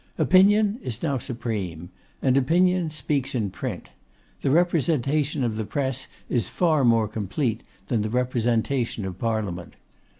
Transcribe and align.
Opinion 0.17 0.79
is 0.81 1.03
now 1.03 1.19
supreme, 1.19 1.91
and 2.23 2.35
Opinion 2.35 2.89
speaks 2.89 3.35
in 3.35 3.51
print. 3.51 3.89
The 4.41 4.49
representation 4.49 5.43
of 5.43 5.57
the 5.57 5.63
Press 5.63 6.07
is 6.27 6.47
far 6.47 6.83
more 6.83 7.07
complete 7.07 7.61
than 7.85 8.01
the 8.01 8.09
representation 8.09 9.05
of 9.05 9.19
Parliament. 9.19 9.75